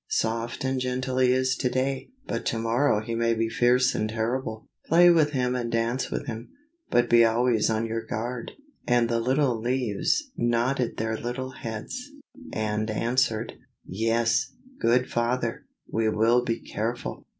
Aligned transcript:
Soft 0.07 0.63
and 0.63 0.79
gentle 0.79 1.19
he 1.19 1.31
is 1.31 1.55
to 1.57 1.69
day, 1.69 2.09
but 2.25 2.43
to 2.47 2.57
morrow 2.57 3.01
he 3.01 3.13
may 3.13 3.35
be 3.35 3.49
fierce 3.49 3.93
and 3.93 4.09
terrible. 4.09 4.67
Play 4.87 5.11
with 5.11 5.29
him 5.33 5.53
and 5.55 5.71
dance 5.71 6.09
with 6.09 6.25
him, 6.25 6.49
but 6.89 7.07
be 7.07 7.23
always 7.23 7.69
on 7.69 7.85
your 7.85 8.03
guard." 8.03 8.53
And 8.87 9.09
the 9.09 9.19
little 9.19 9.61
leaves 9.61 10.31
nodded 10.35 10.97
their 10.97 11.17
little 11.19 11.51
heads, 11.51 12.09
and 12.51 12.89
answered, 12.89 13.53
"Yes, 13.85 14.55
good 14.79 15.07
father, 15.07 15.67
we 15.87 16.09
will 16.09 16.43
be 16.43 16.59
careful." 16.59 17.23